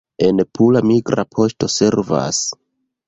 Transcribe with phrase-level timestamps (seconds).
[0.27, 2.41] En Pula migra poŝto servas.